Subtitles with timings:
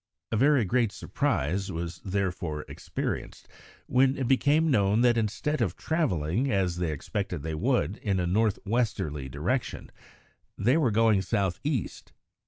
[0.31, 3.47] A very great surprise was therefore experienced
[3.85, 8.25] when it became known that instead of travelling, as they expected they would, in a
[8.25, 9.91] north westerly direction,
[10.57, 12.13] they were going south east.